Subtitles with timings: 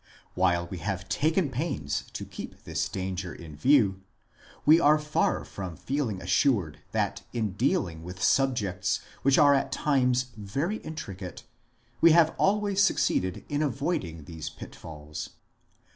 [0.33, 4.01] While we have taken pains to keep this danger in view,
[4.65, 10.23] we are far from feeling assured that in dealing with subjects which are at times
[10.35, 11.43] very intricate
[12.01, 15.29] we have always succeeded in avoiding these pitfalls.